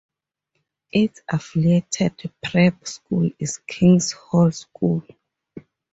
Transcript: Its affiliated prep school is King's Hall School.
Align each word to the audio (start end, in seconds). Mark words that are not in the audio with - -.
Its 0.91 1.21
affiliated 1.29 2.15
prep 2.43 2.87
school 2.87 3.29
is 3.37 3.59
King's 3.67 4.13
Hall 4.13 4.49
School. 4.49 5.03